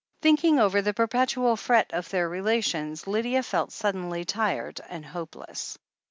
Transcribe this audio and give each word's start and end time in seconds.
Thinking 0.23 0.59
over 0.59 0.81
the 0.81 0.95
perpetual 0.95 1.55
fret 1.55 1.93
of 1.93 2.09
their 2.09 2.27
relations, 2.27 3.05
Lydia 3.05 3.43
felt 3.43 3.71
suddenly 3.71 4.25
tired 4.25 4.81
and 4.89 5.05
hopeless. 5.05 5.77